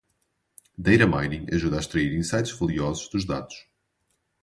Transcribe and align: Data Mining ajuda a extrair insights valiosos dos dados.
Data 0.87 1.07
Mining 1.11 1.45
ajuda 1.59 1.79
a 1.79 1.83
extrair 1.85 2.17
insights 2.23 2.57
valiosos 2.63 3.07
dos 3.15 3.31
dados. 3.35 3.65